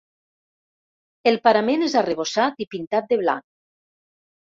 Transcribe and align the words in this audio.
El 1.31 1.35
parament 1.47 1.87
és 1.87 1.95
arrebossat 2.01 2.63
i 2.65 2.67
pintat 2.73 3.07
de 3.13 3.21
blanc. 3.21 3.45